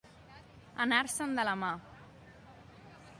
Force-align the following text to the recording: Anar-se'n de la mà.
Anar-se'n 0.85 1.37
de 1.41 1.45
la 1.49 1.55
mà. 1.65 1.71